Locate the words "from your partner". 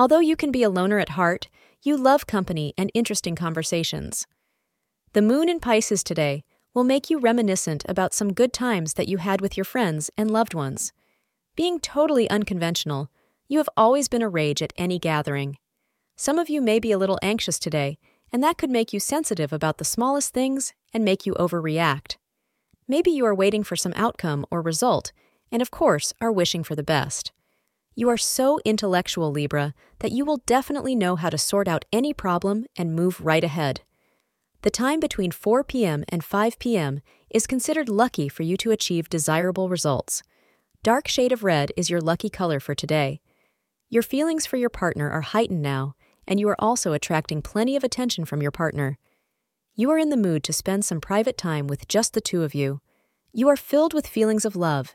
48.24-48.98